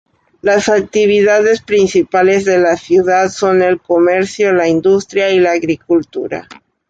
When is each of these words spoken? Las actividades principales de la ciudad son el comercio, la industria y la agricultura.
Las 0.41 0.67
actividades 0.67 1.61
principales 1.61 2.43
de 2.43 2.57
la 2.57 2.75
ciudad 2.75 3.29
son 3.29 3.61
el 3.61 3.79
comercio, 3.79 4.51
la 4.51 4.67
industria 4.67 5.29
y 5.29 5.37
la 5.39 5.51
agricultura. 5.51 6.47